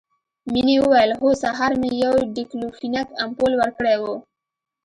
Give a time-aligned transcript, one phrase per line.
[0.51, 4.03] مينې وويل هو سهار مې يو ډيکلوفينک امپول ورکړى و.